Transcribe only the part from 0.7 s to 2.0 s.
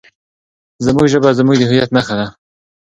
زموږ ژبه زموږ د هویت